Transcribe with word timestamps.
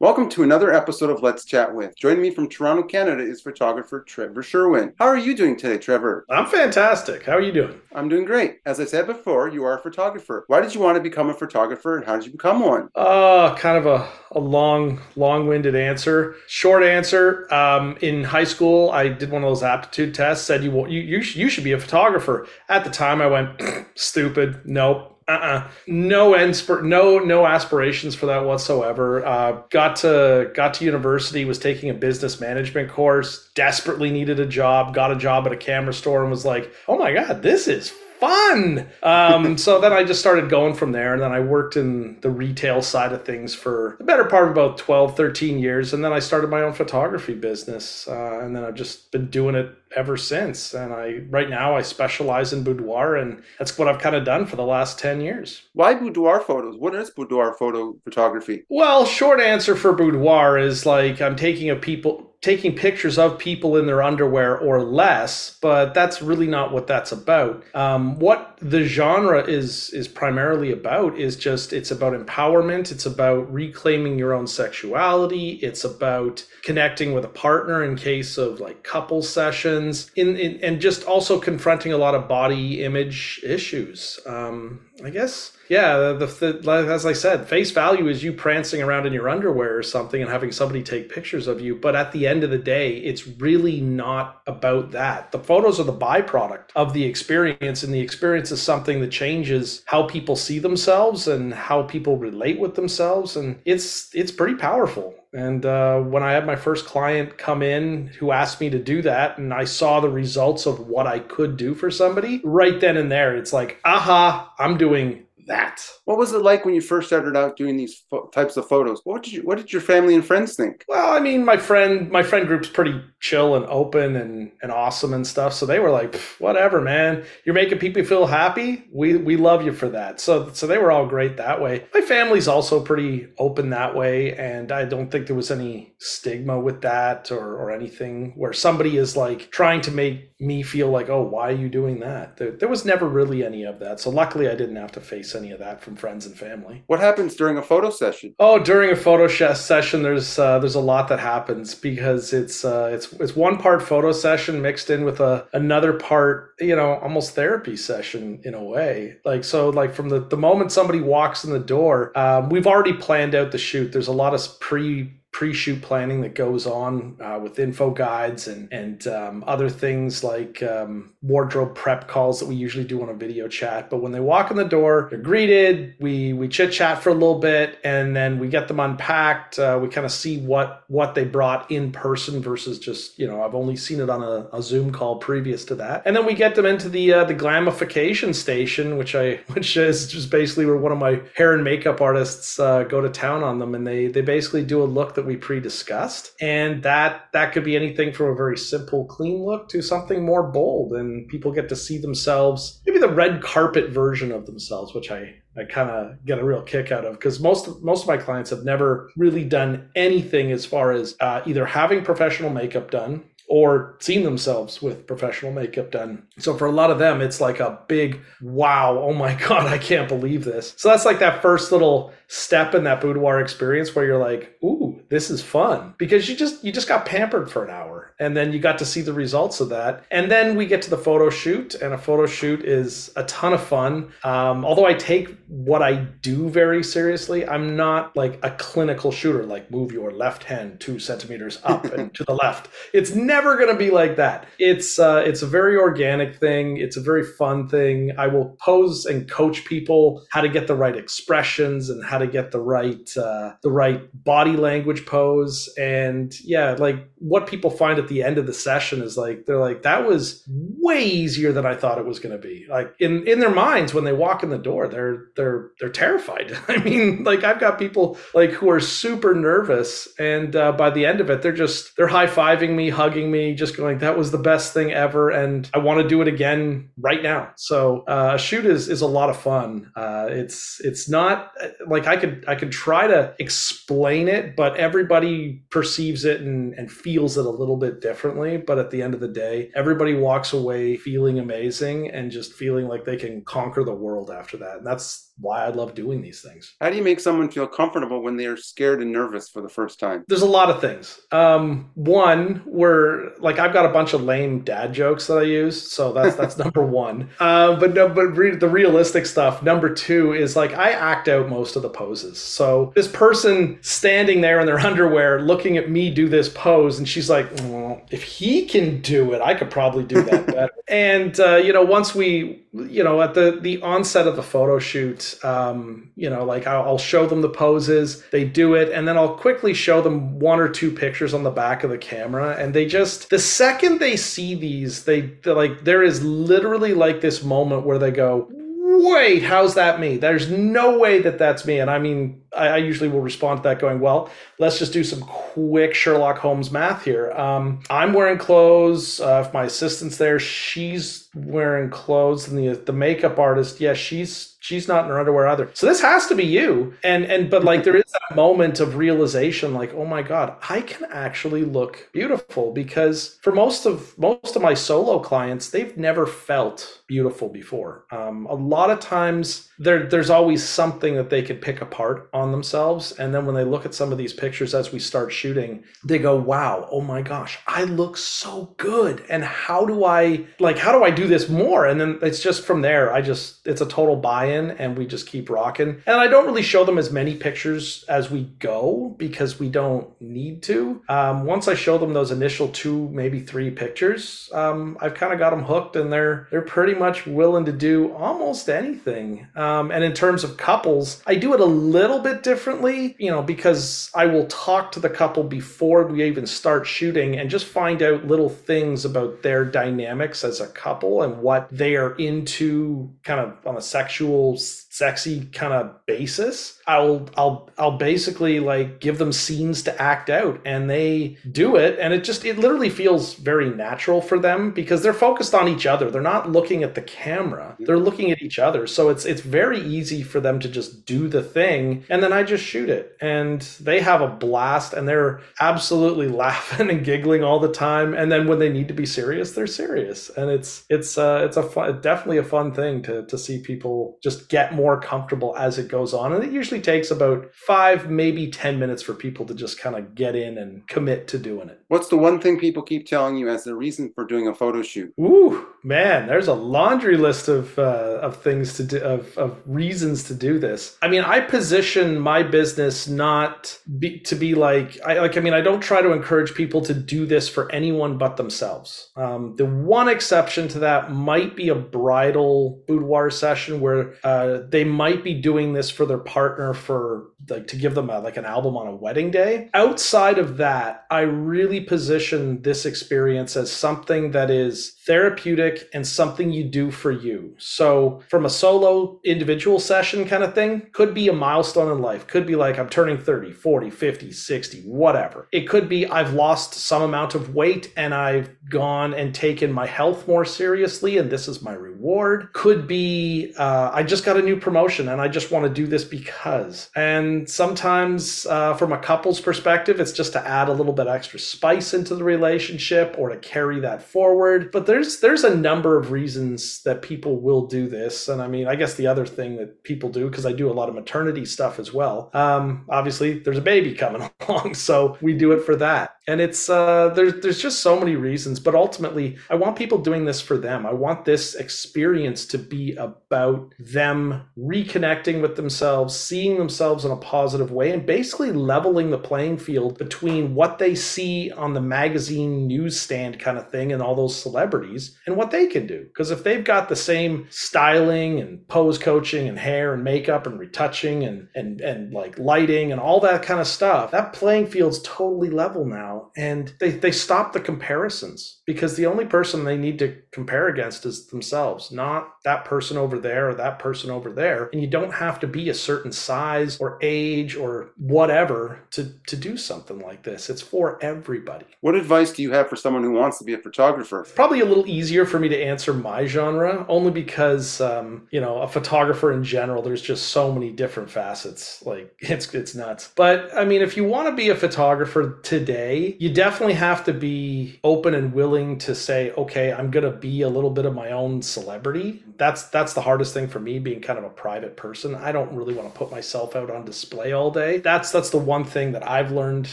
Welcome 0.00 0.28
to 0.30 0.42
another 0.42 0.74
episode 0.74 1.10
of 1.10 1.22
Let's 1.22 1.44
Chat 1.44 1.72
With. 1.72 1.96
Joining 1.96 2.20
me 2.20 2.32
from 2.32 2.48
Toronto, 2.48 2.82
Canada 2.82 3.22
is 3.22 3.40
photographer 3.40 4.00
Trevor 4.00 4.42
Sherwin. 4.42 4.92
How 4.98 5.04
are 5.04 5.16
you 5.16 5.36
doing 5.36 5.56
today, 5.56 5.78
Trevor? 5.78 6.26
I'm 6.28 6.46
fantastic. 6.46 7.22
How 7.22 7.34
are 7.34 7.40
you 7.40 7.52
doing? 7.52 7.80
I'm 7.94 8.08
doing 8.08 8.24
great. 8.24 8.58
As 8.66 8.80
I 8.80 8.86
said 8.86 9.06
before, 9.06 9.48
you 9.48 9.62
are 9.62 9.78
a 9.78 9.80
photographer. 9.80 10.46
Why 10.48 10.60
did 10.60 10.74
you 10.74 10.80
want 10.80 10.96
to 10.96 11.00
become 11.00 11.30
a 11.30 11.34
photographer 11.34 11.96
and 11.96 12.04
how 12.04 12.16
did 12.16 12.26
you 12.26 12.32
become 12.32 12.58
one? 12.58 12.88
Uh, 12.96 13.54
kind 13.54 13.78
of 13.78 13.86
a, 13.86 14.08
a 14.32 14.40
long, 14.40 15.00
long 15.14 15.46
winded 15.46 15.76
answer. 15.76 16.34
Short 16.48 16.82
answer 16.82 17.46
um, 17.54 17.96
in 18.00 18.24
high 18.24 18.42
school, 18.42 18.90
I 18.90 19.10
did 19.10 19.30
one 19.30 19.44
of 19.44 19.48
those 19.48 19.62
aptitude 19.62 20.12
tests, 20.12 20.44
said 20.44 20.64
you, 20.64 20.88
you, 20.88 21.02
you, 21.02 21.18
you 21.18 21.48
should 21.48 21.64
be 21.64 21.72
a 21.72 21.78
photographer. 21.78 22.48
At 22.68 22.82
the 22.82 22.90
time, 22.90 23.22
I 23.22 23.28
went, 23.28 23.62
stupid, 23.94 24.62
nope 24.64 25.13
uh-uh. 25.28 25.68
no 25.86 26.34
no 26.82 27.18
no 27.18 27.46
aspirations 27.46 28.14
for 28.14 28.26
that 28.26 28.44
whatsoever 28.44 29.24
uh, 29.24 29.52
got 29.70 29.96
to 29.96 30.50
got 30.54 30.74
to 30.74 30.84
university 30.84 31.44
was 31.44 31.58
taking 31.58 31.90
a 31.90 31.94
business 31.94 32.40
management 32.40 32.90
course 32.90 33.48
desperately 33.54 34.10
needed 34.10 34.38
a 34.40 34.46
job 34.46 34.94
got 34.94 35.10
a 35.10 35.16
job 35.16 35.46
at 35.46 35.52
a 35.52 35.56
camera 35.56 35.94
store 35.94 36.22
and 36.22 36.30
was 36.30 36.44
like 36.44 36.72
oh 36.88 36.98
my 36.98 37.12
god 37.12 37.42
this 37.42 37.68
is 37.68 37.92
fun. 38.24 38.86
Um, 39.02 39.58
so 39.58 39.80
then 39.80 39.92
I 39.92 40.04
just 40.04 40.20
started 40.20 40.48
going 40.48 40.74
from 40.74 40.92
there. 40.92 41.12
And 41.12 41.22
then 41.22 41.32
I 41.32 41.40
worked 41.40 41.76
in 41.76 42.18
the 42.20 42.30
retail 42.30 42.82
side 42.82 43.12
of 43.12 43.24
things 43.24 43.54
for 43.54 43.96
the 43.98 44.04
better 44.04 44.24
part 44.24 44.44
of 44.44 44.50
about 44.50 44.78
12, 44.78 45.16
13 45.16 45.58
years. 45.58 45.92
And 45.92 46.04
then 46.04 46.12
I 46.12 46.18
started 46.18 46.50
my 46.50 46.62
own 46.62 46.72
photography 46.72 47.34
business. 47.34 48.08
Uh, 48.08 48.40
and 48.42 48.54
then 48.54 48.64
I've 48.64 48.74
just 48.74 49.12
been 49.12 49.28
doing 49.28 49.54
it 49.54 49.70
ever 49.94 50.16
since. 50.16 50.74
And 50.74 50.92
I, 50.92 51.20
right 51.30 51.48
now, 51.48 51.76
I 51.76 51.82
specialize 51.82 52.52
in 52.52 52.64
boudoir. 52.64 53.16
And 53.16 53.42
that's 53.58 53.78
what 53.78 53.88
I've 53.88 54.00
kind 54.00 54.16
of 54.16 54.24
done 54.24 54.46
for 54.46 54.56
the 54.56 54.64
last 54.64 54.98
10 54.98 55.20
years. 55.20 55.62
Why 55.72 55.94
boudoir 55.94 56.40
photos? 56.40 56.76
What 56.76 56.94
is 56.94 57.10
boudoir 57.10 57.54
photo 57.54 57.96
photography? 58.04 58.64
Well, 58.68 59.04
short 59.04 59.40
answer 59.40 59.76
for 59.76 59.92
boudoir 59.92 60.58
is 60.58 60.86
like 60.86 61.20
I'm 61.20 61.36
taking 61.36 61.70
a 61.70 61.76
people 61.76 62.34
taking 62.44 62.76
pictures 62.76 63.18
of 63.18 63.38
people 63.38 63.78
in 63.78 63.86
their 63.86 64.02
underwear 64.02 64.58
or 64.58 64.82
less, 64.82 65.56
but 65.62 65.94
that's 65.94 66.20
really 66.20 66.46
not 66.46 66.72
what 66.72 66.86
that's 66.86 67.10
about. 67.10 67.64
Um, 67.74 68.18
what 68.18 68.58
the 68.60 68.84
genre 68.84 69.42
is 69.42 69.88
is 69.94 70.06
primarily 70.06 70.70
about 70.70 71.18
is 71.18 71.36
just 71.36 71.72
it's 71.72 71.90
about 71.90 72.12
empowerment. 72.12 72.92
It's 72.92 73.06
about 73.06 73.50
reclaiming 73.50 74.18
your 74.18 74.34
own 74.34 74.46
sexuality. 74.46 75.52
It's 75.62 75.84
about 75.84 76.44
connecting 76.62 77.14
with 77.14 77.24
a 77.24 77.28
partner 77.28 77.82
in 77.82 77.96
case 77.96 78.36
of 78.36 78.60
like 78.60 78.82
couple 78.82 79.22
sessions, 79.22 79.83
in, 80.16 80.36
in 80.36 80.60
and 80.62 80.80
just 80.80 81.04
also 81.04 81.38
confronting 81.38 81.92
a 81.92 81.98
lot 81.98 82.14
of 82.14 82.28
body 82.28 82.82
image 82.84 83.40
issues. 83.44 84.20
Um, 84.26 84.86
I 85.04 85.10
guess 85.10 85.52
yeah, 85.68 86.12
the, 86.12 86.26
the, 86.26 86.70
as 86.70 87.06
I 87.06 87.14
said, 87.14 87.48
face 87.48 87.70
value 87.70 88.08
is 88.08 88.22
you 88.22 88.32
prancing 88.32 88.82
around 88.82 89.06
in 89.06 89.12
your 89.12 89.28
underwear 89.28 89.78
or 89.78 89.82
something 89.82 90.20
and 90.20 90.30
having 90.30 90.52
somebody 90.52 90.82
take 90.82 91.12
pictures 91.12 91.46
of 91.46 91.60
you. 91.60 91.74
But 91.74 91.96
at 91.96 92.12
the 92.12 92.26
end 92.26 92.44
of 92.44 92.50
the 92.50 92.58
day, 92.58 92.98
it's 92.98 93.26
really 93.26 93.80
not 93.80 94.42
about 94.46 94.90
that. 94.92 95.32
The 95.32 95.38
photos 95.38 95.80
are 95.80 95.84
the 95.84 95.92
byproduct 95.92 96.70
of 96.76 96.92
the 96.92 97.04
experience, 97.04 97.82
and 97.82 97.94
the 97.94 98.00
experience 98.00 98.50
is 98.50 98.60
something 98.60 99.00
that 99.00 99.10
changes 99.10 99.82
how 99.86 100.02
people 100.04 100.36
see 100.36 100.58
themselves 100.58 101.28
and 101.28 101.54
how 101.54 101.82
people 101.82 102.18
relate 102.18 102.58
with 102.58 102.74
themselves, 102.74 103.36
and 103.36 103.60
it's 103.64 104.14
it's 104.14 104.32
pretty 104.32 104.56
powerful. 104.56 105.14
And 105.34 105.66
uh, 105.66 105.98
when 105.98 106.22
I 106.22 106.32
had 106.32 106.46
my 106.46 106.54
first 106.54 106.86
client 106.86 107.36
come 107.36 107.60
in 107.60 108.06
who 108.06 108.30
asked 108.30 108.60
me 108.60 108.70
to 108.70 108.78
do 108.78 109.02
that, 109.02 109.36
and 109.36 109.52
I 109.52 109.64
saw 109.64 109.98
the 109.98 110.08
results 110.08 110.64
of 110.64 110.86
what 110.86 111.08
I 111.08 111.18
could 111.18 111.56
do 111.56 111.74
for 111.74 111.90
somebody, 111.90 112.40
right 112.44 112.80
then 112.80 112.96
and 112.96 113.10
there, 113.10 113.36
it's 113.36 113.52
like, 113.52 113.80
aha, 113.84 114.54
I'm 114.60 114.78
doing 114.78 115.26
that. 115.46 115.84
What 116.04 116.18
was 116.18 116.32
it 116.32 116.42
like 116.42 116.64
when 116.64 116.74
you 116.74 116.80
first 116.80 117.08
started 117.08 117.36
out 117.36 117.56
doing 117.56 117.76
these 117.76 118.04
fo- 118.10 118.28
types 118.28 118.56
of 118.56 118.68
photos? 118.68 119.00
What 119.04 119.22
did 119.22 119.32
you 119.32 119.42
What 119.42 119.58
did 119.58 119.72
your 119.72 119.82
family 119.82 120.14
and 120.14 120.24
friends 120.24 120.56
think? 120.56 120.84
Well, 120.88 121.14
I 121.14 121.20
mean, 121.20 121.44
my 121.44 121.56
friend 121.56 122.10
my 122.10 122.22
friend 122.22 122.46
group's 122.46 122.68
pretty 122.68 123.00
chill 123.20 123.54
and 123.54 123.64
open 123.66 124.16
and 124.16 124.52
and 124.62 124.72
awesome 124.72 125.14
and 125.14 125.26
stuff. 125.26 125.52
So 125.52 125.66
they 125.66 125.78
were 125.80 125.90
like, 125.90 126.16
whatever, 126.38 126.80
man. 126.80 127.24
You're 127.44 127.54
making 127.54 127.78
people 127.78 128.04
feel 128.04 128.26
happy. 128.26 128.84
We 128.92 129.16
we 129.16 129.36
love 129.36 129.64
you 129.64 129.72
for 129.72 129.88
that. 129.90 130.20
So 130.20 130.50
so 130.52 130.66
they 130.66 130.78
were 130.78 130.92
all 130.92 131.06
great 131.06 131.36
that 131.36 131.60
way. 131.60 131.86
My 131.94 132.00
family's 132.00 132.48
also 132.48 132.80
pretty 132.80 133.28
open 133.38 133.70
that 133.70 133.94
way, 133.94 134.34
and 134.36 134.72
I 134.72 134.84
don't 134.84 135.10
think 135.10 135.26
there 135.26 135.36
was 135.36 135.50
any 135.50 135.93
stigma 136.04 136.60
with 136.60 136.82
that 136.82 137.32
or 137.32 137.56
or 137.56 137.70
anything 137.70 138.32
where 138.36 138.52
somebody 138.52 138.98
is 138.98 139.16
like 139.16 139.50
trying 139.50 139.80
to 139.80 139.90
make 139.90 140.30
me 140.38 140.62
feel 140.62 140.90
like, 140.90 141.08
oh, 141.08 141.22
why 141.22 141.48
are 141.48 141.56
you 141.56 141.68
doing 141.68 142.00
that? 142.00 142.36
There, 142.36 142.50
there 142.50 142.68
was 142.68 142.84
never 142.84 143.08
really 143.08 143.44
any 143.44 143.64
of 143.64 143.78
that. 143.78 144.00
So 144.00 144.10
luckily, 144.10 144.48
I 144.48 144.54
didn't 144.54 144.76
have 144.76 144.92
to 144.92 145.00
face 145.00 145.34
any 145.34 145.50
of 145.50 145.60
that 145.60 145.80
from 145.80 145.96
friends 145.96 146.26
and 146.26 146.36
family. 146.36 146.82
What 146.88 147.00
happens 147.00 147.34
during 147.34 147.56
a 147.56 147.62
photo 147.62 147.88
session? 147.88 148.34
Oh, 148.38 148.58
during 148.58 148.90
a 148.90 148.96
photo 148.96 149.28
sh- 149.28 149.56
session, 149.58 150.02
there's 150.02 150.38
uh, 150.38 150.58
there's 150.58 150.74
a 150.74 150.80
lot 150.80 151.08
that 151.08 151.20
happens 151.20 151.74
because 151.74 152.32
it's 152.32 152.64
uh, 152.64 152.90
it's 152.92 153.12
it's 153.14 153.34
one 153.34 153.56
part 153.56 153.82
photo 153.82 154.12
session 154.12 154.60
mixed 154.60 154.90
in 154.90 155.04
with 155.04 155.20
a 155.20 155.46
another 155.54 155.94
part, 155.94 156.50
you 156.60 156.76
know, 156.76 156.96
almost 156.96 157.34
therapy 157.34 157.76
session 157.76 158.40
in 158.44 158.52
a 158.52 158.62
way. 158.62 159.16
Like 159.24 159.42
so, 159.42 159.70
like 159.70 159.94
from 159.94 160.10
the 160.10 160.20
the 160.20 160.36
moment 160.36 160.70
somebody 160.70 161.00
walks 161.00 161.44
in 161.44 161.50
the 161.50 161.58
door, 161.58 162.16
um, 162.18 162.50
we've 162.50 162.66
already 162.66 162.92
planned 162.92 163.34
out 163.34 163.52
the 163.52 163.58
shoot. 163.58 163.92
There's 163.92 164.08
a 164.08 164.12
lot 164.12 164.34
of 164.34 164.60
pre 164.60 165.10
pre-shoot 165.34 165.82
planning 165.82 166.20
that 166.20 166.36
goes 166.36 166.64
on 166.64 167.16
uh, 167.20 167.40
with 167.42 167.58
info 167.58 167.90
guides 167.90 168.46
and 168.46 168.72
and 168.72 169.08
um, 169.08 169.42
other 169.48 169.68
things 169.68 170.22
like 170.22 170.62
um, 170.62 171.12
wardrobe 171.22 171.74
prep 171.74 172.06
calls 172.06 172.38
that 172.38 172.46
we 172.46 172.54
usually 172.54 172.84
do 172.84 173.02
on 173.02 173.08
a 173.08 173.14
video 173.14 173.48
chat. 173.48 173.90
But 173.90 174.00
when 174.00 174.12
they 174.12 174.20
walk 174.20 174.52
in 174.52 174.56
the 174.56 174.64
door, 174.64 175.08
they're 175.10 175.18
greeted. 175.18 175.96
We 175.98 176.32
we 176.32 176.46
chit 176.46 176.70
chat 176.70 177.02
for 177.02 177.10
a 177.10 177.14
little 177.14 177.40
bit, 177.40 177.80
and 177.82 178.14
then 178.14 178.38
we 178.38 178.46
get 178.46 178.68
them 178.68 178.78
unpacked. 178.78 179.58
Uh, 179.58 179.80
we 179.82 179.88
kind 179.88 180.04
of 180.04 180.12
see 180.12 180.38
what 180.38 180.84
what 180.86 181.16
they 181.16 181.24
brought 181.24 181.68
in 181.68 181.90
person 181.90 182.40
versus 182.40 182.78
just 182.78 183.18
you 183.18 183.26
know 183.26 183.42
I've 183.42 183.56
only 183.56 183.74
seen 183.74 184.00
it 184.00 184.08
on 184.08 184.22
a, 184.22 184.48
a 184.52 184.62
Zoom 184.62 184.92
call 184.92 185.16
previous 185.16 185.64
to 185.64 185.74
that, 185.74 186.02
and 186.06 186.14
then 186.14 186.26
we 186.26 186.34
get 186.34 186.54
them 186.54 186.64
into 186.64 186.88
the 186.88 187.12
uh, 187.12 187.24
the 187.24 187.34
glamification 187.34 188.32
station, 188.36 188.98
which 188.98 189.16
I 189.16 189.40
which 189.54 189.76
is 189.76 190.06
just 190.06 190.30
basically 190.30 190.64
where 190.64 190.76
one 190.76 190.92
of 190.92 190.98
my 190.98 191.20
hair 191.36 191.54
and 191.54 191.64
makeup 191.64 192.00
artists 192.00 192.60
uh, 192.60 192.84
go 192.84 193.00
to 193.00 193.08
town 193.08 193.42
on 193.42 193.58
them, 193.58 193.74
and 193.74 193.84
they 193.84 194.06
they 194.06 194.22
basically 194.22 194.62
do 194.64 194.80
a 194.80 194.84
look 194.84 195.16
that 195.16 195.23
that 195.24 195.28
we 195.28 195.36
pre-discussed 195.36 196.32
and 196.40 196.82
that 196.82 197.28
that 197.32 197.52
could 197.52 197.64
be 197.64 197.76
anything 197.76 198.12
from 198.12 198.26
a 198.26 198.34
very 198.34 198.58
simple 198.58 199.06
clean 199.06 199.42
look 199.42 199.68
to 199.70 199.80
something 199.80 200.24
more 200.24 200.42
bold 200.42 200.92
and 200.92 201.26
people 201.28 201.50
get 201.50 201.68
to 201.68 201.76
see 201.76 201.96
themselves 201.96 202.82
maybe 202.86 202.98
the 202.98 203.08
red 203.08 203.42
carpet 203.42 203.90
version 203.90 204.30
of 204.30 204.44
themselves 204.46 204.94
which 204.94 205.10
i 205.10 205.34
I 205.56 205.62
kind 205.62 205.88
of 205.88 206.26
get 206.26 206.40
a 206.40 206.44
real 206.44 206.62
kick 206.62 206.90
out 206.90 207.04
of 207.04 207.12
because 207.12 207.38
most 207.38 207.80
most 207.80 208.02
of 208.02 208.08
my 208.08 208.16
clients 208.16 208.50
have 208.50 208.64
never 208.64 209.10
really 209.16 209.44
done 209.44 209.88
anything 209.94 210.50
as 210.50 210.66
far 210.66 210.90
as 210.90 211.14
uh, 211.20 211.42
either 211.46 211.64
having 211.64 212.02
professional 212.02 212.50
makeup 212.50 212.90
done 212.90 213.22
or 213.48 213.96
seen 214.00 214.22
themselves 214.22 214.80
with 214.80 215.06
professional 215.06 215.52
makeup 215.52 215.90
done. 215.90 216.26
So 216.38 216.56
for 216.56 216.66
a 216.66 216.72
lot 216.72 216.90
of 216.90 216.98
them, 216.98 217.20
it's 217.20 217.40
like 217.40 217.60
a 217.60 217.78
big 217.88 218.20
wow, 218.40 218.98
oh 218.98 219.14
my 219.14 219.34
God, 219.48 219.66
I 219.66 219.78
can't 219.78 220.08
believe 220.08 220.44
this. 220.44 220.74
So 220.76 220.88
that's 220.88 221.04
like 221.04 221.18
that 221.18 221.42
first 221.42 221.70
little 221.70 222.12
step 222.26 222.74
in 222.74 222.84
that 222.84 223.00
boudoir 223.00 223.40
experience 223.40 223.94
where 223.94 224.04
you're 224.04 224.18
like, 224.18 224.56
ooh, 224.64 225.00
this 225.08 225.30
is 225.30 225.42
fun. 225.42 225.94
Because 225.98 226.28
you 226.28 226.36
just 226.36 226.64
you 226.64 226.72
just 226.72 226.88
got 226.88 227.06
pampered 227.06 227.50
for 227.50 227.64
an 227.64 227.70
hour 227.70 227.93
and 228.20 228.36
then 228.36 228.52
you 228.52 228.58
got 228.58 228.78
to 228.78 228.84
see 228.84 229.00
the 229.00 229.12
results 229.12 229.60
of 229.60 229.68
that. 229.70 230.04
And 230.10 230.30
then 230.30 230.56
we 230.56 230.66
get 230.66 230.82
to 230.82 230.90
the 230.90 230.98
photo 230.98 231.30
shoot, 231.30 231.74
and 231.74 231.94
a 231.94 231.98
photo 231.98 232.26
shoot 232.26 232.62
is 232.64 233.12
a 233.16 233.24
ton 233.24 233.52
of 233.52 233.62
fun. 233.62 234.12
Um, 234.22 234.64
although 234.64 234.86
I 234.86 234.94
take 234.94 235.36
what 235.48 235.82
I 235.82 235.94
do 235.94 236.48
very 236.48 236.82
seriously, 236.82 237.46
I'm 237.46 237.76
not 237.76 238.16
like 238.16 238.38
a 238.42 238.50
clinical 238.52 239.10
shooter, 239.10 239.44
like 239.44 239.70
move 239.70 239.92
your 239.92 240.10
left 240.10 240.44
hand 240.44 240.80
two 240.80 240.98
centimeters 240.98 241.58
up 241.64 241.84
and 241.92 242.14
to 242.14 242.24
the 242.24 242.34
left. 242.34 242.70
It's 242.92 243.14
never 243.14 243.56
gonna 243.56 243.76
be 243.76 243.90
like 243.90 244.16
that. 244.16 244.46
It's 244.58 244.98
uh, 244.98 245.22
it's 245.26 245.42
a 245.42 245.46
very 245.46 245.76
organic 245.76 246.36
thing. 246.36 246.76
It's 246.76 246.96
a 246.96 247.00
very 247.00 247.24
fun 247.24 247.68
thing. 247.68 248.12
I 248.16 248.26
will 248.26 248.56
pose 248.60 249.06
and 249.06 249.28
coach 249.28 249.64
people 249.64 250.24
how 250.30 250.40
to 250.40 250.48
get 250.48 250.66
the 250.66 250.76
right 250.76 250.96
expressions 250.96 251.90
and 251.90 252.04
how 252.04 252.18
to 252.18 252.26
get 252.26 252.50
the 252.52 252.60
right 252.60 253.16
uh, 253.16 253.54
the 253.62 253.70
right 253.70 254.02
body 254.24 254.56
language 254.56 255.06
pose. 255.06 255.68
And 255.78 256.38
yeah, 256.40 256.72
like 256.78 257.08
what 257.18 257.46
people 257.46 257.70
find 257.70 257.98
at 258.04 258.08
the 258.08 258.22
end 258.22 258.38
of 258.38 258.46
the 258.46 258.52
session 258.52 259.02
is 259.02 259.16
like 259.16 259.46
they're 259.46 259.58
like 259.58 259.82
that 259.82 260.06
was 260.06 260.44
way 260.48 261.02
easier 261.04 261.52
than 261.52 261.64
I 261.64 261.74
thought 261.74 261.98
it 261.98 262.06
was 262.06 262.20
going 262.20 262.36
to 262.36 262.38
be. 262.38 262.66
Like 262.68 262.94
in 263.00 263.26
in 263.26 263.40
their 263.40 263.50
minds 263.50 263.94
when 263.94 264.04
they 264.04 264.12
walk 264.12 264.42
in 264.42 264.50
the 264.50 264.58
door, 264.58 264.86
they're 264.86 265.24
they're 265.36 265.70
they're 265.80 265.88
terrified. 265.88 266.56
I 266.68 266.78
mean, 266.78 267.24
like 267.24 267.42
I've 267.42 267.58
got 267.58 267.78
people 267.78 268.18
like 268.34 268.50
who 268.50 268.70
are 268.70 268.80
super 268.80 269.34
nervous, 269.34 270.08
and 270.18 270.54
uh, 270.54 270.72
by 270.72 270.90
the 270.90 271.06
end 271.06 271.20
of 271.20 271.30
it, 271.30 271.42
they're 271.42 271.52
just 271.52 271.96
they're 271.96 272.06
high 272.06 272.26
fiving 272.26 272.74
me, 272.74 272.90
hugging 272.90 273.30
me, 273.30 273.54
just 273.54 273.76
going, 273.76 273.98
"That 273.98 274.18
was 274.18 274.30
the 274.30 274.38
best 274.38 274.74
thing 274.74 274.92
ever," 274.92 275.30
and 275.30 275.68
I 275.72 275.78
want 275.78 276.02
to 276.02 276.08
do 276.08 276.20
it 276.20 276.28
again 276.28 276.90
right 276.98 277.22
now. 277.22 277.52
So 277.56 278.04
uh, 278.06 278.32
a 278.34 278.38
shoot 278.38 278.66
is 278.66 278.88
is 278.88 279.00
a 279.00 279.06
lot 279.06 279.30
of 279.30 279.40
fun. 279.40 279.90
Uh, 279.96 280.26
it's 280.28 280.80
it's 280.80 281.08
not 281.08 281.52
like 281.86 282.06
I 282.06 282.16
could 282.16 282.44
I 282.46 282.54
could 282.54 282.72
try 282.72 283.06
to 283.06 283.34
explain 283.38 284.28
it, 284.28 284.56
but 284.56 284.76
everybody 284.76 285.62
perceives 285.70 286.24
it 286.24 286.40
and 286.40 286.74
and 286.74 286.90
feels 286.90 287.38
it 287.38 287.46
a 287.46 287.50
little 287.50 287.76
bit 287.76 287.93
differently. 288.00 288.56
But 288.56 288.78
at 288.78 288.90
the 288.90 289.02
end 289.02 289.14
of 289.14 289.20
the 289.20 289.28
day, 289.28 289.70
everybody 289.74 290.14
walks 290.14 290.52
away 290.52 290.96
feeling 290.96 291.38
amazing 291.38 292.10
and 292.10 292.30
just 292.30 292.52
feeling 292.52 292.88
like 292.88 293.04
they 293.04 293.16
can 293.16 293.44
conquer 293.44 293.84
the 293.84 293.94
world 293.94 294.30
after 294.30 294.56
that. 294.58 294.78
And 294.78 294.86
that's 294.86 295.32
why 295.38 295.64
I 295.64 295.68
love 295.70 295.94
doing 295.94 296.22
these 296.22 296.40
things. 296.40 296.74
How 296.80 296.90
do 296.90 296.96
you 296.96 297.02
make 297.02 297.20
someone 297.20 297.50
feel 297.50 297.66
comfortable 297.66 298.22
when 298.22 298.36
they 298.36 298.46
are 298.46 298.56
scared 298.56 299.02
and 299.02 299.12
nervous 299.12 299.48
for 299.48 299.62
the 299.62 299.68
first 299.68 299.98
time? 299.98 300.24
There's 300.28 300.42
a 300.42 300.46
lot 300.46 300.70
of 300.70 300.80
things. 300.80 301.20
Um, 301.32 301.90
one, 301.94 302.62
where 302.66 303.34
like 303.38 303.58
I've 303.58 303.72
got 303.72 303.86
a 303.86 303.88
bunch 303.88 304.12
of 304.12 304.22
lame 304.22 304.60
dad 304.60 304.92
jokes 304.92 305.26
that 305.26 305.38
I 305.38 305.42
use, 305.42 305.90
so 305.90 306.12
that's 306.12 306.36
that's 306.36 306.56
number 306.64 306.82
one. 306.82 307.30
Uh, 307.40 307.78
but 307.78 307.94
no, 307.94 308.08
but 308.08 308.36
re- 308.36 308.56
the 308.56 308.68
realistic 308.68 309.26
stuff. 309.26 309.62
Number 309.62 309.92
two 309.92 310.32
is 310.32 310.56
like 310.56 310.74
I 310.74 310.92
act 310.92 311.28
out 311.28 311.48
most 311.48 311.76
of 311.76 311.82
the 311.82 311.90
poses. 311.90 312.38
So 312.38 312.92
this 312.94 313.08
person 313.08 313.78
standing 313.82 314.40
there 314.40 314.60
in 314.60 314.66
their 314.66 314.78
underwear, 314.86 315.42
looking 315.42 315.76
at 315.76 315.90
me 315.90 316.10
do 316.10 316.28
this 316.28 316.48
pose, 316.48 316.98
and 316.98 317.08
she's 317.08 317.28
like, 317.28 317.50
well, 317.62 318.00
"If 318.10 318.22
he 318.22 318.66
can 318.66 319.00
do 319.00 319.32
it, 319.32 319.42
I 319.42 319.54
could 319.54 319.70
probably 319.70 320.04
do 320.04 320.22
that 320.22 320.46
better." 320.54 320.70
and 320.88 321.38
uh, 321.40 321.56
you 321.56 321.72
know, 321.72 321.82
once 321.82 322.14
we, 322.14 322.63
you 322.74 323.04
know, 323.04 323.22
at 323.22 323.34
the 323.34 323.58
the 323.60 323.80
onset 323.82 324.26
of 324.26 324.34
the 324.34 324.42
photo 324.42 324.80
shoot, 324.80 325.38
um, 325.44 326.10
you 326.16 326.28
know, 326.28 326.44
like 326.44 326.66
I'll, 326.66 326.82
I'll 326.82 326.98
show 326.98 327.26
them 327.26 327.40
the 327.40 327.48
poses, 327.48 328.22
they 328.30 328.44
do 328.44 328.74
it, 328.74 328.90
and 328.90 329.06
then 329.06 329.16
I'll 329.16 329.36
quickly 329.36 329.72
show 329.72 330.02
them 330.02 330.40
one 330.40 330.58
or 330.58 330.68
two 330.68 330.90
pictures 330.90 331.34
on 331.34 331.44
the 331.44 331.50
back 331.50 331.84
of 331.84 331.90
the 331.90 331.98
camera, 331.98 332.56
and 332.58 332.74
they 332.74 332.84
just 332.84 333.30
the 333.30 333.38
second 333.38 334.00
they 334.00 334.16
see 334.16 334.56
these, 334.56 335.04
they 335.04 335.36
like 335.44 335.84
there 335.84 336.02
is 336.02 336.24
literally 336.24 336.94
like 336.94 337.20
this 337.20 337.44
moment 337.44 337.86
where 337.86 337.98
they 337.98 338.10
go 338.10 338.48
wait, 338.86 339.42
how's 339.42 339.74
that 339.74 339.98
me? 339.98 340.16
There's 340.16 340.50
no 340.50 340.98
way 340.98 341.20
that 341.20 341.38
that's 341.38 341.64
me. 341.64 341.80
And 341.80 341.90
I 341.90 341.98
mean, 341.98 342.42
I, 342.56 342.68
I, 342.68 342.76
usually 342.76 343.08
will 343.08 343.20
respond 343.20 343.58
to 343.58 343.68
that 343.68 343.78
going, 343.78 343.98
well, 343.98 344.30
let's 344.58 344.78
just 344.78 344.92
do 344.92 345.02
some 345.02 345.20
quick 345.22 345.94
Sherlock 345.94 346.38
Holmes 346.38 346.70
math 346.70 347.04
here. 347.04 347.32
Um, 347.32 347.80
I'm 347.90 348.12
wearing 348.12 348.38
clothes. 348.38 349.20
Uh, 349.20 349.42
if 349.46 349.52
my 349.52 349.64
assistant's 349.64 350.18
there, 350.18 350.38
she's 350.38 351.23
wearing 351.34 351.90
clothes. 351.90 352.48
And 352.48 352.58
the, 352.58 352.80
the 352.80 352.92
makeup 352.92 353.38
artist, 353.38 353.80
yeah, 353.80 353.94
she's 353.94 354.54
she's 354.64 354.88
not 354.88 355.04
in 355.04 355.10
her 355.10 355.18
underwear 355.18 355.46
either. 355.48 355.70
So 355.74 355.86
this 355.86 356.00
has 356.00 356.26
to 356.28 356.34
be 356.34 356.44
you. 356.44 356.94
And 357.04 357.24
and 357.26 357.50
but 357.50 357.64
like 357.64 357.84
there 357.84 357.96
is 357.96 358.04
that 358.12 358.34
moment 358.34 358.80
of 358.80 358.96
realization, 358.96 359.74
like, 359.74 359.92
oh 359.94 360.06
my 360.06 360.22
God, 360.22 360.56
I 360.68 360.80
can 360.80 361.06
actually 361.12 361.64
look 361.64 362.08
beautiful 362.12 362.72
because 362.72 363.38
for 363.42 363.52
most 363.52 363.84
of 363.84 364.16
most 364.18 364.56
of 364.56 364.62
my 364.62 364.74
solo 364.74 365.18
clients, 365.18 365.70
they've 365.70 365.96
never 365.96 366.26
felt 366.26 367.02
beautiful 367.06 367.48
before. 367.50 368.06
Um, 368.10 368.46
a 368.46 368.54
lot 368.54 368.90
of 368.90 369.00
times 369.00 369.68
there 369.78 370.06
there's 370.06 370.30
always 370.30 370.66
something 370.66 371.14
that 371.16 371.30
they 371.30 371.42
could 371.42 371.60
pick 371.60 371.82
apart 371.82 372.30
on 372.32 372.52
themselves. 372.52 373.12
And 373.12 373.34
then 373.34 373.44
when 373.44 373.54
they 373.54 373.64
look 373.64 373.84
at 373.84 373.94
some 373.94 374.12
of 374.12 374.18
these 374.18 374.32
pictures 374.32 374.74
as 374.74 374.92
we 374.92 374.98
start 374.98 375.32
shooting, 375.32 375.84
they 376.04 376.18
go, 376.18 376.36
wow, 376.36 376.88
oh 376.90 377.02
my 377.02 377.20
gosh, 377.20 377.58
I 377.66 377.84
look 377.84 378.16
so 378.16 378.74
good. 378.78 379.24
And 379.28 379.44
how 379.44 379.84
do 379.84 380.04
I 380.04 380.46
like 380.58 380.78
how 380.78 380.92
do 380.92 381.04
I 381.04 381.10
do 381.10 381.23
this 381.26 381.48
more? 381.48 381.86
And 381.86 382.00
then 382.00 382.18
it's 382.22 382.42
just 382.42 382.64
from 382.64 382.82
there, 382.82 383.12
I 383.12 383.20
just 383.20 383.66
it's 383.66 383.80
a 383.80 383.86
total 383.86 384.16
buy-in 384.16 384.54
in 384.54 384.70
and 384.72 384.96
we 384.96 385.06
just 385.06 385.26
keep 385.26 385.50
rocking. 385.50 386.02
And 386.06 386.16
I 386.16 386.28
don't 386.28 386.46
really 386.46 386.62
show 386.62 386.84
them 386.84 386.98
as 386.98 387.10
many 387.10 387.34
pictures 387.34 388.04
as 388.08 388.30
we 388.30 388.44
go 388.58 389.14
because 389.18 389.58
we 389.58 389.68
don't 389.68 390.08
need 390.20 390.62
to. 390.64 391.02
Um, 391.08 391.44
once 391.44 391.68
I 391.68 391.74
show 391.74 391.98
them 391.98 392.14
those 392.14 392.30
initial 392.30 392.68
two, 392.68 393.08
maybe 393.10 393.40
three 393.40 393.70
pictures, 393.70 394.48
um, 394.52 394.96
I've 395.00 395.14
kind 395.14 395.32
of 395.32 395.38
got 395.38 395.50
them 395.50 395.64
hooked 395.64 395.96
and 395.96 396.12
they're 396.12 396.48
they're 396.50 396.62
pretty 396.62 396.94
much 396.94 397.26
willing 397.26 397.64
to 397.66 397.72
do 397.72 398.12
almost 398.14 398.68
anything. 398.68 399.46
Um, 399.54 399.90
and 399.90 400.04
in 400.04 400.12
terms 400.12 400.44
of 400.44 400.56
couples, 400.56 401.22
I 401.26 401.34
do 401.34 401.54
it 401.54 401.60
a 401.60 401.64
little 401.64 402.20
bit 402.20 402.42
differently, 402.42 403.16
you 403.18 403.30
know, 403.30 403.42
because 403.42 404.10
I 404.14 404.26
will 404.26 404.46
talk 404.46 404.92
to 404.92 405.00
the 405.00 405.10
couple 405.10 405.44
before 405.44 406.06
we 406.06 406.24
even 406.24 406.46
start 406.46 406.86
shooting 406.86 407.36
and 407.36 407.50
just 407.50 407.66
find 407.66 408.02
out 408.02 408.26
little 408.26 408.48
things 408.48 409.04
about 409.04 409.42
their 409.42 409.64
dynamics 409.64 410.44
as 410.44 410.60
a 410.60 410.68
couple 410.68 411.13
and 411.22 411.38
what 411.38 411.68
they 411.70 411.96
are 411.96 412.14
into 412.16 413.10
kind 413.22 413.40
of 413.40 413.54
on 413.66 413.76
a 413.76 413.82
sexual 413.82 414.56
sexy 414.56 415.46
kind 415.46 415.72
of 415.72 416.06
basis 416.06 416.80
i'll 416.86 417.28
i'll 417.36 417.68
i'll 417.78 417.98
basically 417.98 418.60
like 418.60 419.00
give 419.00 419.18
them 419.18 419.32
scenes 419.32 419.82
to 419.82 420.02
act 420.02 420.30
out 420.30 420.60
and 420.64 420.88
they 420.88 421.36
do 421.50 421.76
it 421.76 421.98
and 421.98 422.12
it 422.12 422.24
just 422.24 422.44
it 422.44 422.58
literally 422.58 422.90
feels 422.90 423.34
very 423.34 423.70
natural 423.70 424.20
for 424.20 424.38
them 424.38 424.70
because 424.72 425.02
they're 425.02 425.12
focused 425.12 425.54
on 425.54 425.68
each 425.68 425.86
other. 425.86 426.10
They're 426.10 426.22
not 426.22 426.50
looking 426.50 426.82
at 426.82 426.94
the 426.94 427.02
camera. 427.02 427.76
They're 427.78 427.98
looking 427.98 428.30
at 428.30 428.42
each 428.42 428.58
other. 428.58 428.86
So 428.86 429.08
it's 429.08 429.24
it's 429.24 429.40
very 429.40 429.80
easy 429.80 430.22
for 430.22 430.40
them 430.40 430.58
to 430.60 430.68
just 430.68 431.04
do 431.04 431.28
the 431.28 431.42
thing 431.42 432.04
and 432.08 432.22
then 432.22 432.32
i 432.32 432.42
just 432.42 432.64
shoot 432.64 432.88
it. 432.88 433.16
And 433.20 433.60
they 433.80 434.00
have 434.00 434.20
a 434.20 434.28
blast 434.28 434.92
and 434.92 435.08
they're 435.08 435.40
absolutely 435.60 436.28
laughing 436.44 436.90
and 436.90 437.04
giggling 437.04 437.44
all 437.44 437.58
the 437.58 437.72
time 437.72 438.14
and 438.14 438.30
then 438.30 438.46
when 438.46 438.58
they 438.58 438.68
need 438.68 438.88
to 438.88 438.94
be 438.94 439.06
serious 439.06 439.52
they're 439.52 439.66
serious. 439.66 440.30
And 440.30 440.50
it's 440.50 440.84
it's 440.88 441.03
uh 441.18 441.42
it's 441.44 441.56
a 441.56 441.62
fun 441.62 442.00
definitely 442.00 442.38
a 442.38 442.44
fun 442.44 442.72
thing 442.72 443.02
to 443.02 443.26
to 443.26 443.38
see 443.38 443.60
people 443.60 444.18
just 444.22 444.48
get 444.48 444.74
more 444.74 445.00
comfortable 445.00 445.54
as 445.56 445.78
it 445.78 445.88
goes 445.88 446.14
on. 446.14 446.32
And 446.32 446.44
it 446.44 446.52
usually 446.52 446.80
takes 446.80 447.10
about 447.10 447.46
five, 447.54 448.10
maybe 448.10 448.50
10 448.50 448.78
minutes 448.78 449.02
for 449.02 449.14
people 449.14 449.44
to 449.46 449.54
just 449.54 449.78
kind 449.78 449.96
of 449.96 450.14
get 450.14 450.34
in 450.34 450.58
and 450.58 450.86
commit 450.88 451.28
to 451.28 451.38
doing 451.38 451.68
it. 451.68 451.80
What's 451.88 452.08
the 452.08 452.16
one 452.16 452.40
thing 452.40 452.58
people 452.58 452.82
keep 452.82 453.06
telling 453.06 453.36
you 453.36 453.48
as 453.48 453.64
the 453.64 453.74
reason 453.74 454.12
for 454.14 454.24
doing 454.24 454.48
a 454.48 454.54
photo 454.54 454.82
shoot? 454.82 455.12
Ooh, 455.20 455.66
man, 455.82 456.26
there's 456.26 456.48
a 456.48 456.54
laundry 456.54 457.16
list 457.16 457.48
of, 457.48 457.78
uh, 457.78 458.18
of 458.22 458.42
things 458.42 458.74
to 458.74 458.84
do, 458.84 458.98
of, 458.98 459.36
of 459.36 459.60
reasons 459.66 460.24
to 460.24 460.34
do 460.34 460.58
this. 460.58 460.96
I 461.02 461.08
mean, 461.08 461.22
I 461.22 461.40
position 461.40 462.18
my 462.18 462.42
business 462.42 463.08
not 463.08 463.78
be, 463.98 464.20
to 464.20 464.34
be 464.34 464.54
like, 464.54 464.98
I 465.04 465.18
like, 465.18 465.36
I 465.36 465.40
mean, 465.40 465.54
I 465.54 465.60
don't 465.60 465.80
try 465.80 466.00
to 466.00 466.12
encourage 466.12 466.54
people 466.54 466.80
to 466.82 466.94
do 466.94 467.26
this 467.26 467.48
for 467.48 467.70
anyone 467.72 468.18
but 468.18 468.36
themselves. 468.36 469.10
Um, 469.16 469.56
the 469.56 469.66
one 469.66 470.08
exception 470.08 470.68
to 470.68 470.78
that 470.80 470.93
might 471.10 471.56
be 471.56 471.68
a 471.68 471.74
bridal 471.74 472.82
boudoir 472.86 473.30
session 473.30 473.80
where 473.80 474.14
uh, 474.24 474.60
they 474.68 474.84
might 474.84 475.22
be 475.22 475.34
doing 475.34 475.72
this 475.72 475.90
for 475.90 476.06
their 476.06 476.18
partner 476.18 476.74
for 476.74 477.30
like 477.48 477.66
to 477.68 477.76
give 477.76 477.94
them 477.94 478.10
a, 478.10 478.20
like 478.20 478.36
an 478.36 478.44
album 478.44 478.76
on 478.76 478.86
a 478.86 478.94
wedding 478.94 479.30
day. 479.30 479.70
Outside 479.74 480.38
of 480.38 480.56
that, 480.58 481.06
I 481.10 481.20
really 481.20 481.80
position 481.80 482.62
this 482.62 482.86
experience 482.86 483.56
as 483.56 483.70
something 483.70 484.30
that 484.32 484.50
is 484.50 484.94
therapeutic 485.06 485.88
and 485.92 486.06
something 486.06 486.50
you 486.50 486.64
do 486.64 486.90
for 486.90 487.12
you. 487.12 487.54
So, 487.58 488.22
from 488.28 488.44
a 488.44 488.50
solo 488.50 489.20
individual 489.24 489.78
session 489.78 490.26
kind 490.26 490.42
of 490.42 490.54
thing, 490.54 490.88
could 490.92 491.14
be 491.14 491.28
a 491.28 491.32
milestone 491.32 491.92
in 491.92 492.00
life. 492.02 492.26
Could 492.26 492.46
be 492.46 492.56
like 492.56 492.78
I'm 492.78 492.88
turning 492.88 493.18
30, 493.18 493.52
40, 493.52 493.90
50, 493.90 494.32
60, 494.32 494.80
whatever. 494.82 495.48
It 495.52 495.68
could 495.68 495.88
be 495.88 496.06
I've 496.06 496.34
lost 496.34 496.74
some 496.74 497.02
amount 497.02 497.34
of 497.34 497.54
weight 497.54 497.92
and 497.96 498.14
I've 498.14 498.50
gone 498.68 499.14
and 499.14 499.34
taken 499.34 499.72
my 499.72 499.86
health 499.86 500.26
more 500.26 500.44
seriously 500.44 501.18
and 501.18 501.30
this 501.30 501.48
is 501.48 501.62
my 501.62 501.72
reward. 501.72 502.52
Could 502.52 502.86
be 502.86 503.52
uh, 503.58 503.90
I 503.92 504.02
just 504.02 504.24
got 504.24 504.36
a 504.36 504.42
new 504.42 504.56
promotion 504.56 505.08
and 505.08 505.20
I 505.20 505.28
just 505.28 505.50
want 505.50 505.64
to 505.64 505.72
do 505.72 505.86
this 505.86 506.04
because. 506.04 506.90
And 506.94 507.33
sometimes, 507.46 508.46
uh, 508.46 508.74
from 508.74 508.92
a 508.92 508.98
couple's 508.98 509.40
perspective, 509.40 510.00
it's 510.00 510.12
just 510.12 510.32
to 510.32 510.46
add 510.46 510.68
a 510.68 510.72
little 510.72 510.92
bit 510.92 511.06
extra 511.06 511.38
spice 511.38 511.94
into 511.94 512.14
the 512.14 512.24
relationship 512.24 513.16
or 513.18 513.28
to 513.28 513.36
carry 513.36 513.80
that 513.80 514.02
forward. 514.02 514.70
But 514.72 514.86
there's 514.86 515.20
there's 515.20 515.44
a 515.44 515.56
number 515.56 515.98
of 515.98 516.10
reasons 516.10 516.82
that 516.82 517.02
people 517.02 517.40
will 517.40 517.66
do 517.66 517.88
this, 517.88 518.28
and 518.28 518.40
I 518.40 518.48
mean, 518.48 518.66
I 518.66 518.76
guess 518.76 518.94
the 518.94 519.06
other 519.06 519.26
thing 519.26 519.56
that 519.56 519.82
people 519.84 520.08
do 520.08 520.28
because 520.28 520.46
I 520.46 520.52
do 520.52 520.70
a 520.70 520.74
lot 520.74 520.88
of 520.88 520.94
maternity 520.94 521.44
stuff 521.44 521.78
as 521.78 521.92
well. 521.92 522.30
Um, 522.34 522.86
obviously, 522.88 523.38
there's 523.38 523.58
a 523.58 523.62
baby 523.62 523.94
coming 523.94 524.28
along, 524.48 524.74
so 524.74 525.18
we 525.20 525.34
do 525.34 525.52
it 525.52 525.64
for 525.64 525.76
that, 525.76 526.16
and 526.26 526.40
it's 526.40 526.68
uh, 526.68 527.10
there's 527.14 527.40
there's 527.42 527.60
just 527.60 527.80
so 527.80 527.98
many 527.98 528.16
reasons. 528.16 528.60
But 528.60 528.74
ultimately, 528.74 529.36
I 529.50 529.54
want 529.54 529.76
people 529.76 529.98
doing 529.98 530.24
this 530.24 530.40
for 530.40 530.56
them. 530.56 530.86
I 530.86 530.92
want 530.92 531.24
this 531.24 531.54
experience 531.54 532.46
to 532.46 532.58
be 532.58 532.94
about 532.96 533.74
them 533.78 534.42
reconnecting 534.58 535.40
with 535.40 535.56
themselves, 535.56 536.16
seeing 536.16 536.58
themselves 536.58 537.04
in 537.04 537.10
a 537.10 537.16
positive 537.24 537.72
way, 537.72 537.90
and 537.90 538.04
basically 538.04 538.52
leveling 538.52 539.10
the 539.10 539.18
playing 539.18 539.56
field 539.56 539.96
between 539.96 540.54
what 540.54 540.78
they 540.78 540.94
see 540.94 541.50
on 541.50 541.72
the 541.72 541.80
magazine 541.80 542.68
newsstand 542.68 543.40
kind 543.40 543.56
of 543.56 543.70
thing 543.70 543.92
and 543.92 544.02
all 544.02 544.14
those 544.14 544.40
celebrities 544.40 545.18
and 545.26 545.34
what 545.34 545.50
they 545.50 545.66
can 545.66 545.86
do. 545.86 546.04
Because 546.04 546.30
if 546.30 546.44
they've 546.44 546.62
got 546.64 546.88
the 546.88 546.96
same 546.96 547.46
styling 547.50 548.40
and 548.40 548.68
pose 548.68 548.98
coaching 548.98 549.48
and 549.48 549.58
hair 549.58 549.94
and 549.94 550.04
makeup 550.04 550.46
and 550.46 550.58
retouching 550.58 551.24
and 551.24 551.48
and 551.54 551.80
and 551.80 552.12
like 552.12 552.38
lighting 552.38 552.92
and 552.92 553.00
all 553.00 553.20
that 553.20 553.42
kind 553.42 553.60
of 553.60 553.66
stuff, 553.66 554.10
that 554.10 554.34
playing 554.34 554.66
field's 554.66 555.00
totally 555.02 555.50
level 555.50 555.86
now. 555.86 556.30
And 556.36 556.74
they, 556.80 556.90
they 556.90 557.12
stop 557.12 557.52
the 557.52 557.60
comparisons 557.60 558.60
because 558.66 558.96
the 558.96 559.06
only 559.06 559.24
person 559.24 559.64
they 559.64 559.78
need 559.78 559.98
to 560.00 560.16
compare 560.30 560.68
against 560.68 561.06
is 561.06 561.28
themselves, 561.28 561.90
not 561.90 562.34
that 562.44 562.64
person 562.66 562.98
over 562.98 563.18
there 563.18 563.48
or 563.48 563.54
that 563.54 563.78
person 563.78 564.10
over 564.10 564.30
there. 564.30 564.68
And 564.72 564.82
you 564.82 564.88
don't 564.88 565.14
have 565.14 565.40
to 565.40 565.46
be 565.46 565.70
a 565.70 565.74
certain 565.74 566.12
size 566.12 566.78
or 566.80 566.98
age 567.00 567.13
age 567.14 567.56
or 567.56 567.90
whatever 567.96 568.80
to 568.90 569.14
to 569.26 569.36
do 569.36 569.56
something 569.56 569.98
like 570.00 570.22
this. 570.24 570.50
It's 570.50 570.62
for 570.62 571.02
everybody. 571.02 571.66
What 571.80 571.94
advice 571.94 572.32
do 572.32 572.42
you 572.42 572.52
have 572.52 572.68
for 572.68 572.76
someone 572.76 573.02
who 573.02 573.12
wants 573.12 573.38
to 573.38 573.44
be 573.44 573.54
a 573.54 573.58
photographer? 573.58 574.26
Probably 574.34 574.60
a 574.60 574.64
little 574.64 574.86
easier 574.86 575.24
for 575.24 575.38
me 575.38 575.48
to 575.48 575.62
answer 575.62 575.94
my 575.94 576.26
genre, 576.26 576.84
only 576.88 577.10
because 577.10 577.80
um, 577.80 578.26
you 578.30 578.40
know 578.40 578.58
a 578.58 578.68
photographer 578.68 579.32
in 579.32 579.44
general. 579.44 579.82
There's 579.82 580.02
just 580.02 580.28
so 580.28 580.52
many 580.52 580.70
different 580.70 581.10
facets. 581.10 581.82
Like 581.84 582.14
it's 582.18 582.52
it's 582.54 582.74
nuts. 582.74 583.10
But 583.14 583.50
I 583.56 583.64
mean, 583.64 583.82
if 583.82 583.96
you 583.96 584.04
want 584.04 584.28
to 584.28 584.34
be 584.34 584.48
a 584.48 584.54
photographer 584.54 585.40
today, 585.42 586.16
you 586.18 586.32
definitely 586.32 586.74
have 586.74 587.04
to 587.04 587.12
be 587.12 587.78
open 587.84 588.14
and 588.14 588.32
willing 588.32 588.78
to 588.78 588.94
say, 588.94 589.30
okay, 589.32 589.72
I'm 589.72 589.90
gonna 589.90 590.10
be 590.10 590.42
a 590.42 590.48
little 590.48 590.70
bit 590.70 590.84
of 590.84 590.94
my 590.94 591.12
own 591.12 591.42
celebrity. 591.42 592.24
That's 592.36 592.64
that's 592.64 592.94
the 592.94 593.02
hardest 593.02 593.32
thing 593.34 593.48
for 593.48 593.60
me, 593.60 593.78
being 593.78 594.00
kind 594.00 594.18
of 594.18 594.24
a 594.24 594.30
private 594.30 594.76
person. 594.76 595.14
I 595.14 595.32
don't 595.32 595.52
really 595.52 595.74
want 595.74 595.92
to 595.92 595.98
put 595.98 596.10
myself 596.10 596.56
out 596.56 596.70
on 596.70 596.84
display 596.84 597.03
all 597.32 597.50
day. 597.50 597.78
That's 597.78 598.10
that's 598.10 598.30
the 598.30 598.38
one 598.38 598.64
thing 598.64 598.92
that 598.92 599.08
I've 599.08 599.32
learned 599.32 599.68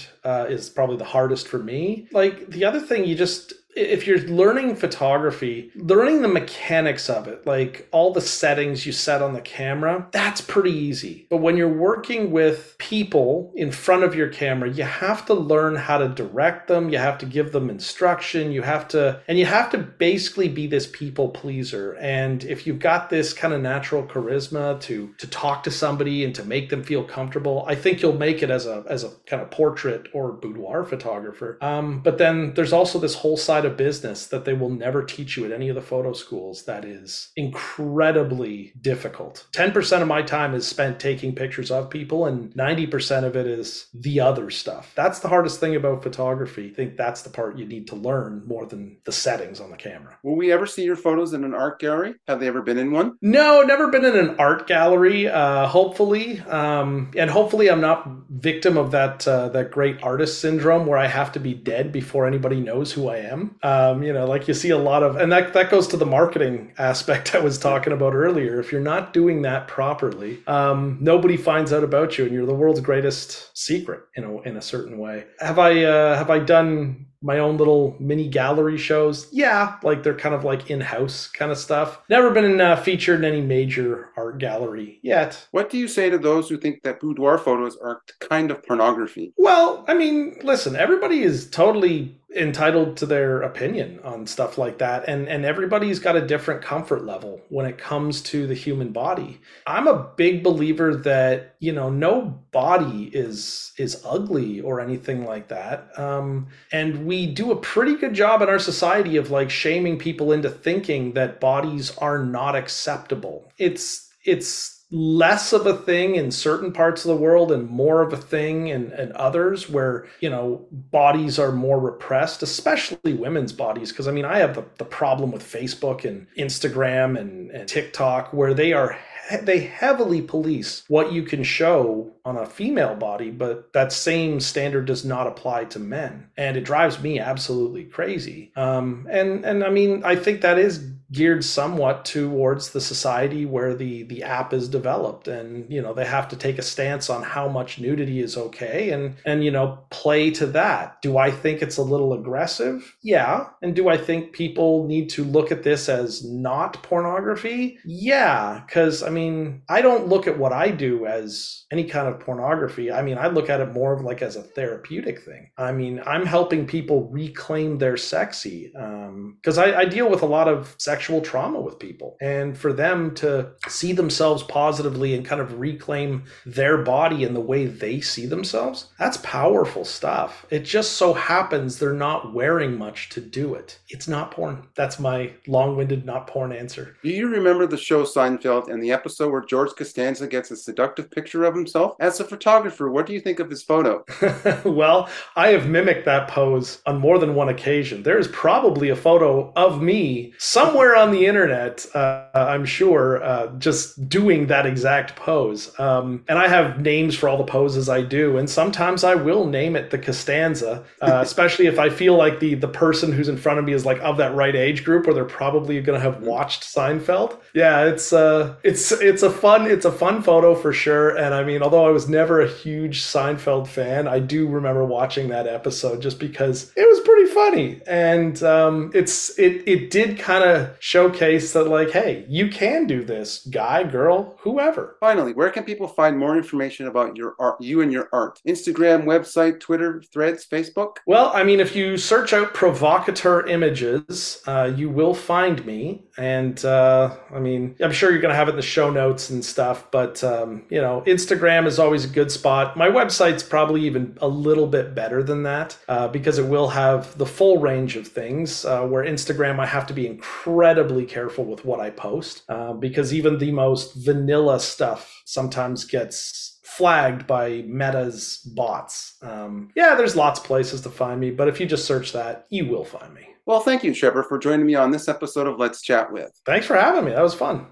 uh, 0.24 0.46
is 0.50 0.70
probably 0.70 0.98
the 0.98 1.06
hardest 1.06 1.48
for 1.48 1.60
me. 1.60 2.08
Like 2.12 2.50
the 2.50 2.66
other 2.66 2.80
thing, 2.80 3.06
you 3.06 3.16
just 3.16 3.54
if 3.76 4.06
you're 4.06 4.20
learning 4.20 4.76
photography, 4.76 5.72
learning 5.76 6.22
the 6.22 6.28
mechanics 6.28 7.10
of 7.10 7.28
it, 7.28 7.46
like 7.46 7.88
all 7.92 8.12
the 8.12 8.22
settings 8.22 8.86
you 8.86 8.92
set 8.92 9.22
on 9.22 9.34
the 9.34 9.42
camera, 9.42 10.08
that's 10.12 10.42
pretty 10.42 10.72
easy. 10.72 11.28
But 11.30 11.38
when 11.38 11.58
you're 11.58 11.68
working 11.68 12.32
with 12.32 12.76
people 12.78 13.52
in 13.56 13.72
front 13.72 14.04
of 14.04 14.16
your 14.16 14.28
camera, 14.28 14.70
you 14.70 14.84
have 14.84 15.26
to 15.28 15.34
learn 15.34 15.76
how 15.76 15.98
to 15.98 16.10
direct 16.10 16.68
them, 16.68 16.90
you 16.90 16.98
have 16.98 17.18
to 17.20 17.26
give 17.26 17.52
them 17.52 17.70
instruction, 17.70 18.52
you 18.52 18.62
have 18.62 18.88
to, 18.90 19.22
and 19.28 19.40
you 19.40 19.46
have 19.46 19.70
to 19.72 19.78
basically 19.78 20.50
be 20.50 20.68
this 20.68 20.88
people 20.88 21.30
pleaser. 21.30 21.94
And 21.94 22.44
if 22.44 22.68
you've 22.68 22.80
got 22.80 23.10
this 23.10 23.34
kind 23.34 23.54
of 23.54 23.62
natural 23.62 24.04
charisma 24.04 24.80
to 24.82 25.14
to 25.18 25.28
talk 25.28 25.64
to 25.64 25.72
somebody 25.72 26.24
and 26.24 26.34
to 26.36 26.44
make 26.44 26.70
them 26.70 26.84
feel 26.84 27.04
comfortable, 27.04 27.66
I 27.68 27.76
think 27.76 28.02
you'll 28.02 28.18
make 28.18 28.44
it 28.44 28.50
as 28.50 28.66
a 28.66 28.84
as 28.88 29.04
a 29.04 29.12
kind 29.26 29.42
of 29.42 29.52
portrait 29.52 30.08
or 30.14 30.32
boudoir 30.32 30.84
photographer. 30.84 31.58
Um, 31.62 32.02
but 32.02 32.18
then 32.18 32.54
there's 32.54 32.74
also 32.74 33.00
this 33.00 33.16
whole 33.16 33.38
side 33.38 33.61
side 33.62 33.72
of 33.72 33.78
business 33.78 34.28
that 34.28 34.46
they 34.46 34.54
will 34.54 34.70
never 34.70 35.04
teach 35.04 35.38
you 35.38 35.46
at 35.46 35.52
any 35.52 35.70
of 35.70 35.76
the 35.76 35.82
photo 35.82 36.14
schools 36.14 36.64
that 36.64 36.84
is 36.84 37.32
incredibly 37.36 38.74
difficult. 38.82 39.46
10% 39.52 40.02
of 40.02 40.08
my 40.08 40.22
time 40.22 40.56
is 40.56 40.68
spent 40.68 41.00
taking 41.00 41.36
pictures 41.36 41.70
of 41.70 41.90
people, 41.90 42.26
and 42.26 42.52
90% 42.54 43.24
of 43.24 43.36
it 43.36 43.46
is 43.46 43.88
the 43.94 44.20
other 44.20 44.50
stuff. 44.50 44.94
That's 44.96 45.20
the 45.20 45.28
hardest 45.28 45.60
thing 45.60 45.76
about 45.76 46.02
photography. 46.02 46.72
I 46.72 46.74
think 46.74 46.98
that's 46.98 47.22
the 47.22 47.30
part 47.30 47.58
you 47.58 47.66
need 47.66 47.88
to 47.88 47.96
learn 47.96 48.44
more 48.48 48.66
than 48.66 48.98
the 49.06 49.12
settings 49.12 49.60
on 49.60 49.70
the 49.70 49.78
camera. 49.78 50.18
Will 50.24 50.36
we 50.36 50.52
ever 50.52 50.66
see 50.66 50.84
your 50.84 50.96
photos 50.96 51.34
in 51.34 51.44
an 51.44 51.54
art 51.54 51.80
gallery? 51.80 52.16
Have 52.28 52.40
they 52.40 52.48
ever 52.48 52.62
been 52.62 52.80
in 52.80 52.92
one? 52.92 53.18
No, 53.22 53.62
never 53.62 53.90
been 53.90 54.06
in 54.06 54.18
an 54.18 54.36
art 54.40 54.66
gallery. 54.66 55.28
Uh, 55.28 55.68
hopefully, 55.68 56.40
um, 56.42 57.12
and 57.16 57.30
hopefully, 57.30 57.70
I'm 57.70 57.82
not 57.82 58.08
victim 58.30 58.78
of 58.78 58.92
that 58.92 59.28
uh, 59.28 59.50
that 59.50 59.72
great 59.72 60.02
artist 60.02 60.42
syndrome 60.42 60.88
where 60.88 60.98
I 60.98 61.08
have 61.08 61.32
to 61.34 61.40
be 61.40 61.54
dead 61.54 61.92
before 61.92 62.26
anybody 62.26 62.60
knows 62.60 62.94
who 62.94 63.08
I 63.08 63.18
am. 63.18 63.51
Um, 63.64 64.04
you 64.04 64.14
know, 64.14 64.26
like 64.26 64.48
you 64.48 64.54
see 64.54 64.70
a 64.70 64.78
lot 64.78 65.04
of, 65.04 65.16
and 65.16 65.32
that 65.32 65.54
that 65.54 65.70
goes 65.70 65.88
to 65.90 65.98
the 65.98 66.06
marketing 66.06 66.74
aspect 66.78 67.36
I 67.36 67.40
was 67.40 67.58
talking 67.58 67.94
about 67.94 68.14
earlier. 68.14 68.60
If 68.60 68.72
you're 68.72 68.82
not 68.82 69.14
doing 69.14 69.42
that 69.44 69.68
properly, 69.68 70.42
um, 70.48 70.98
nobody 71.02 71.38
finds 71.38 71.74
out 71.74 71.84
about 71.84 72.18
you, 72.18 72.26
and 72.26 72.34
you're 72.34 72.46
the 72.46 72.54
world's 72.54 72.82
greatest 72.82 73.58
secret, 73.58 74.02
you 74.16 74.24
know, 74.24 74.42
in 74.42 74.58
a 74.58 74.62
certain 74.62 74.98
way. 74.98 75.26
Have 75.40 75.60
I 75.60 75.84
uh, 75.84 76.18
have 76.18 76.30
I 76.30 76.40
done 76.40 77.08
my 77.22 77.40
own 77.40 77.58
little 77.58 77.96
mini 78.00 78.28
gallery 78.28 78.78
shows. 78.78 79.28
Yeah, 79.32 79.78
like 79.84 80.04
they're 80.04 80.16
kind 80.16 80.34
of 80.34 80.44
like 80.44 80.70
in-house 80.70 81.28
kind 81.28 81.52
of 81.52 81.58
stuff. 81.58 82.02
Never 82.10 82.32
been 82.32 82.60
uh, 82.60 82.76
featured 82.76 83.20
in 83.20 83.26
any 83.26 83.42
major 83.42 84.10
art 84.18 84.40
gallery 84.40 85.00
yet. 85.04 85.48
What 85.52 85.70
do 85.70 85.78
you 85.78 85.88
say 85.88 86.10
to 86.10 86.18
those 86.18 86.50
who 86.50 86.58
think 86.58 86.82
that 86.84 87.00
boudoir 87.00 87.38
photos 87.38 87.78
are 87.78 88.02
kind 88.20 88.50
of 88.50 88.64
pornography? 88.64 89.34
Well, 89.38 89.86
I 89.88 89.94
mean, 89.94 90.40
listen, 90.44 90.76
everybody 90.76 91.22
is 91.22 91.50
totally 91.50 92.18
entitled 92.36 92.96
to 92.96 93.06
their 93.06 93.42
opinion 93.42 94.00
on 94.04 94.26
stuff 94.26 94.58
like 94.58 94.78
that. 94.78 95.08
And 95.08 95.28
and 95.28 95.46
everybody's 95.46 96.00
got 96.00 96.16
a 96.16 96.26
different 96.26 96.62
comfort 96.62 97.04
level 97.04 97.42
when 97.50 97.66
it 97.66 97.78
comes 97.78 98.22
to 98.24 98.48
the 98.48 98.54
human 98.54 98.92
body. 98.92 99.42
I'm 99.68 99.88
a 99.88 100.12
big 100.16 100.44
believer 100.44 100.96
that 100.98 101.56
you 101.60 101.74
know 101.74 101.90
no 101.90 102.42
body 102.52 103.10
is 103.14 103.74
is 103.78 104.02
ugly 104.06 104.62
or 104.62 104.80
anything 104.80 105.26
like 105.26 105.50
that. 105.50 105.98
Um 106.00 106.48
and 106.72 107.06
we 107.06 107.28
do 107.28 107.52
a 107.52 107.58
pretty 107.58 107.96
good 107.96 108.14
job 108.14 108.42
in 108.42 108.50
our 108.50 108.60
society 108.60 109.18
of 109.18 109.32
like 109.32 109.50
shaming 109.50 109.98
people 110.00 110.32
into 110.32 110.50
thinking 110.50 111.14
that 111.14 111.42
bodies 111.42 111.96
are 111.98 112.24
not 112.24 112.56
acceptable. 112.56 113.52
It's 113.58 114.10
it's 114.24 114.81
less 114.92 115.54
of 115.54 115.66
a 115.66 115.74
thing 115.74 116.16
in 116.16 116.30
certain 116.32 116.74
parts 116.74 117.06
of 117.06 117.10
the 117.10 117.16
world 117.16 117.52
and 117.52 117.70
more 117.70 118.02
of 118.02 118.12
a 118.12 118.18
thing 118.18 118.68
in, 118.68 118.92
in 118.92 119.12
others 119.16 119.70
where 119.70 120.06
you 120.20 120.30
know 120.30 120.66
bodies 120.72 121.40
are 121.40 121.54
more 121.54 121.80
repressed 121.80 122.44
especially 122.44 123.14
women's 123.14 123.54
bodies 123.54 123.92
because 123.92 124.08
i 124.08 124.12
mean 124.12 124.26
i 124.26 124.38
have 124.38 124.54
the, 124.54 124.66
the 124.78 124.86
problem 124.86 125.32
with 125.32 125.44
facebook 125.44 126.04
and 126.04 126.28
instagram 126.38 127.18
and, 127.18 127.50
and 127.52 127.70
tiktok 127.70 128.34
where 128.34 128.54
they 128.54 128.74
are 128.74 128.98
they 129.44 129.60
heavily 129.60 130.22
police 130.22 130.84
what 130.88 131.12
you 131.14 131.24
can 131.24 131.44
show 131.44 132.12
on 132.26 132.38
a 132.38 132.46
female 132.46 132.96
body, 132.96 133.32
but 133.32 133.72
that 133.74 133.92
same 133.92 134.40
standard 134.40 134.86
does 134.86 135.06
not 135.06 135.28
apply 135.28 135.66
to 135.66 135.80
men, 135.80 136.30
and 136.38 136.58
it 136.58 136.64
drives 136.64 137.02
me 137.02 137.20
absolutely 137.20 137.86
crazy. 137.86 138.52
Um, 138.56 139.08
and 139.10 139.46
and 139.46 139.64
I 139.64 139.70
mean, 139.70 140.04
I 140.04 140.16
think 140.16 140.42
that 140.42 140.60
is 140.60 140.86
geared 141.12 141.44
somewhat 141.44 142.06
towards 142.06 142.70
the 142.72 142.80
society 142.80 143.46
where 143.46 143.76
the 143.76 144.04
the 144.04 144.24
app 144.24 144.54
is 144.54 144.70
developed. 144.70 145.28
And 145.28 145.72
you 145.72 145.82
know 145.82 145.94
they 145.94 146.06
have 146.06 146.28
to 146.30 146.36
take 146.36 146.58
a 146.58 146.62
stance 146.62 147.10
on 147.10 147.24
how 147.24 147.48
much 147.48 147.80
nudity 147.80 148.20
is 148.22 148.38
okay 148.38 148.92
and 148.92 149.16
and 149.26 149.44
you 149.44 149.52
know 149.52 149.80
play 149.90 150.32
to 150.32 150.46
that. 150.48 151.02
Do 151.02 151.18
i 151.18 151.30
think 151.30 151.62
it's 151.62 151.78
a 151.78 151.84
little 151.84 152.14
aggressive? 152.14 152.96
Yeah. 153.04 153.48
And 153.62 153.76
do 153.76 153.90
i 153.90 153.98
think 153.98 154.34
people 154.34 154.88
need 154.88 155.10
to 155.12 155.24
look 155.24 155.52
at 155.52 155.64
this 155.64 155.90
as 155.90 156.24
not 156.24 156.82
pornography? 156.84 157.78
Yeah. 157.86 158.62
Cuz 158.70 159.04
i 159.04 159.10
mean 159.10 159.64
i 159.70 159.82
don't 159.82 160.08
look 160.08 160.28
at 160.28 160.38
what 160.38 160.54
i 160.54 160.70
do 160.70 161.06
as 161.06 161.66
any 161.72 161.84
kind 161.84 162.08
of 162.08 162.20
pornography. 162.20 162.92
I 162.92 163.02
mean 163.02 163.18
i 163.18 163.28
look 163.28 163.50
at 163.50 163.60
it 163.60 163.74
more 163.74 163.94
of 163.94 164.02
like 164.02 164.22
as 164.22 164.36
a 164.36 164.44
therapeutic 164.44 165.22
thing. 165.22 165.50
I 165.58 165.72
mean 165.74 166.02
i'm 166.06 166.26
helping 166.26 166.66
people 166.66 167.10
reclaim 167.10 167.80
their 167.80 167.98
sexy 167.98 168.72
um 168.76 169.38
cuz 169.44 169.58
I, 169.58 169.82
I 169.82 169.86
deal 169.86 170.10
with 170.10 170.22
a 170.22 170.26
lot 170.38 170.48
of 170.48 170.76
sex 170.78 171.01
sexual 171.02 171.22
trauma 171.22 171.60
with 171.60 171.80
people. 171.80 172.16
And 172.22 172.56
for 172.56 172.72
them 172.72 173.16
to 173.16 173.54
see 173.68 173.92
themselves 173.92 174.44
positively 174.44 175.16
and 175.16 175.26
kind 175.26 175.42
of 175.42 175.60
reclaim 175.60 176.26
their 176.46 176.78
body 176.78 177.24
in 177.24 177.34
the 177.34 177.40
way 177.40 177.66
they 177.66 178.02
see 178.02 178.28
themselves, 178.28 178.90
that's 179.00 179.18
powerful 179.18 179.84
stuff. 179.84 180.46
It 180.52 180.60
just 180.60 180.92
so 180.94 181.14
happens 181.14 181.80
they're 181.80 181.92
not 181.92 182.36
wearing 182.36 182.78
much 182.78 183.10
to 183.10 183.20
do 183.20 183.56
it. 183.56 183.80
It's 183.90 184.08
not 184.08 184.30
porn. 184.30 184.68
That's 184.76 185.00
my 185.00 185.34
long 185.48 185.76
winded, 185.76 186.06
not 186.06 186.28
porn 186.28 186.52
answer. 186.52 186.96
Do 187.02 187.10
you 187.10 187.30
remember 187.30 187.66
the 187.66 187.78
show 187.78 188.04
Seinfeld 188.04 188.72
and 188.72 188.84
the 188.84 188.92
episode 188.92 189.32
where 189.32 189.42
George 189.42 189.72
Costanza 189.76 190.28
gets 190.28 190.52
a 190.52 190.56
seductive 190.56 191.10
picture 191.10 191.46
of 191.46 191.56
himself? 191.56 191.96
As 192.00 192.20
a 192.20 192.24
photographer, 192.24 192.92
what 192.92 193.08
do 193.08 193.14
you 193.14 193.20
think 193.20 193.40
of 193.40 193.50
his 193.50 193.64
photo? 193.64 194.06
well, 194.66 195.10
I 195.36 195.48
have 195.48 195.68
mimicked 195.68 196.06
that 196.06 196.28
pose 196.28 196.80
on 196.86 197.00
more 197.00 197.18
than 197.18 197.34
one 197.34 197.50
occasion. 197.50 198.04
There 198.04 198.20
is 198.20 198.28
probably 198.28 198.90
a 198.90 198.96
photo 198.96 199.52
of 199.56 199.82
me 199.82 200.34
somewhere 200.38 200.91
somewhere 200.92 201.08
on 201.08 201.14
the 201.14 201.26
internet, 201.26 201.86
uh, 201.96 202.26
I'm 202.34 202.66
sure, 202.66 203.24
uh, 203.24 203.48
just 203.58 204.10
doing 204.10 204.48
that 204.48 204.66
exact 204.66 205.16
pose. 205.16 205.78
Um, 205.80 206.24
and 206.28 206.38
I 206.38 206.48
have 206.48 206.82
names 206.82 207.16
for 207.16 207.30
all 207.30 207.38
the 207.38 207.44
poses 207.44 207.90
I 207.90 208.02
do, 208.02 208.38
and 208.38 208.50
sometimes 208.50 209.04
I 209.04 209.16
will 209.16 209.46
name 209.46 209.76
it 209.76 209.90
the 209.90 209.98
Costanza, 209.98 210.84
uh, 211.02 211.20
especially 211.22 211.68
if 211.68 211.80
I 211.80 211.90
feel 211.90 212.16
like 212.16 212.40
the 212.40 212.56
the 212.56 212.68
person 212.68 213.12
who's 213.12 213.30
in 213.30 213.38
front 213.38 213.60
of 213.60 213.66
me 213.66 213.74
is 213.74 213.86
like 213.86 214.00
of 214.02 214.18
that 214.18 214.36
right 214.36 214.56
age 214.56 214.84
group, 214.84 215.06
where 215.06 215.14
they're 215.14 215.26
probably 215.26 215.82
going 215.82 216.00
to 216.00 216.04
have 216.04 216.22
watched 216.22 216.64
Seinfeld. 216.64 217.40
Yeah, 217.54 217.86
it's 217.86 218.12
uh, 218.14 218.56
it's 218.64 218.92
it's 218.92 219.24
a 219.24 219.30
fun 219.30 219.70
it's 219.70 219.86
a 219.86 219.92
fun 219.92 220.22
photo 220.22 220.56
for 220.56 220.74
sure. 220.74 221.18
And 221.18 221.34
I 221.34 221.44
mean, 221.44 221.62
although 221.62 221.86
I 221.86 221.92
was 221.92 222.10
never 222.10 222.42
a 222.42 222.48
huge 222.48 223.02
Seinfeld 223.02 223.68
fan, 223.68 224.08
I 224.08 224.20
do 224.20 224.48
remember 224.48 224.84
watching 224.84 225.30
that 225.30 225.48
episode 225.48 226.02
just 226.02 226.20
because 226.20 226.72
it 226.76 226.88
was 226.88 227.00
pretty 227.02 227.32
funny, 227.32 227.82
and 227.88 228.42
um, 228.44 228.92
it's 228.94 229.38
it 229.40 229.64
it 229.68 229.90
did 229.90 230.20
kind 230.20 230.44
of 230.44 230.81
showcase 230.82 231.54
that 231.54 231.66
like 231.66 231.92
hey 231.92 232.26
you 232.28 232.50
can 232.50 232.88
do 232.88 233.04
this 233.04 233.46
guy 233.52 233.84
girl 233.84 234.36
whoever. 234.42 234.98
Finally 235.00 235.32
where 235.34 235.52
can 235.52 235.64
people 235.64 235.88
find 235.88 236.18
more 236.18 236.36
information 236.36 236.88
about 236.88 237.16
your 237.16 237.36
art 237.38 237.62
you 237.62 237.82
and 237.82 237.92
your 237.94 238.10
art? 238.12 238.42
Instagram 238.48 239.04
website 239.04 239.60
twitter 239.60 240.02
threads 240.12 240.48
facebook? 240.52 240.96
Well 241.06 241.32
i 241.36 241.44
mean 241.44 241.60
if 241.60 241.76
you 241.76 241.98
search 241.98 242.34
out 242.34 242.56
provocateur 242.56 243.46
images 243.46 244.42
uh, 244.48 244.74
you 244.76 244.90
will 244.90 245.14
find 245.14 245.64
me. 245.68 246.04
And 246.18 246.64
uh, 246.66 247.16
i 247.32 247.40
mean 247.40 247.76
i'm 247.80 247.92
sure 247.92 248.10
you're 248.10 248.20
going 248.20 248.34
to 248.34 248.36
have 248.36 248.48
it 248.48 248.52
in 248.52 248.58
the 248.58 248.64
show 248.64 248.90
notes 248.90 249.30
and 249.30 249.46
stuff 249.46 249.92
but 249.92 250.24
um, 250.24 250.64
you 250.72 250.82
know 250.82 251.04
instagram 251.06 251.68
is 251.68 251.78
always 251.78 252.06
a 252.06 252.10
good 252.10 252.32
spot. 252.32 252.76
My 252.76 252.90
website's 252.90 253.44
probably 253.44 253.82
even 253.82 254.18
a 254.20 254.28
little 254.28 254.66
bit 254.66 254.96
better 254.96 255.22
than 255.22 255.44
that 255.44 255.78
uh, 255.88 256.08
because 256.08 256.40
it 256.40 256.48
will 256.48 256.70
have 256.70 257.16
the 257.20 257.26
full 257.28 257.60
range 257.60 257.96
of 257.96 258.08
things 258.08 258.66
uh, 258.66 258.82
where 258.88 259.06
instagram 259.06 259.60
i 259.60 259.66
have 259.68 259.86
to 259.86 259.94
be 259.94 260.08
incredible 260.08 260.71
incredibly 260.72 261.06
careful 261.06 261.44
with 261.44 261.66
what 261.66 261.82
I 261.82 261.90
post 261.90 262.44
uh, 262.48 262.72
because 262.72 263.14
even 263.14 263.38
the 263.38 263.52
most 263.52 263.94
vanilla 263.96 264.58
stuff 264.60 265.22
sometimes 265.26 265.84
gets 265.84 266.60
flagged 266.64 267.28
by 267.28 267.64
Meta's 267.68 268.38
bots. 268.56 269.18
Um, 269.22 269.70
yeah, 269.76 269.96
there's 269.96 270.16
lots 270.16 270.40
of 270.40 270.46
places 270.46 270.80
to 270.82 270.90
find 270.90 271.20
me, 271.20 271.30
but 271.32 271.50
if 271.50 271.60
you 271.60 271.66
just 271.66 271.86
search 271.86 272.14
that, 272.14 272.46
you 272.50 272.68
will 272.68 272.86
find 272.86 273.14
me. 273.14 273.28
Well, 273.46 273.60
thank 273.60 273.84
you, 273.84 273.94
Trevor, 273.94 274.24
for 274.24 274.38
joining 274.38 274.66
me 274.66 274.76
on 274.76 274.92
this 274.92 275.10
episode 275.10 275.48
of 275.48 275.60
Let's 275.60 275.82
Chat 275.82 276.14
With. 276.14 276.32
Thanks 276.46 276.66
for 276.66 276.78
having 276.78 277.04
me. 277.04 277.12
That 277.12 277.22
was 277.22 277.34
fun. 277.34 277.68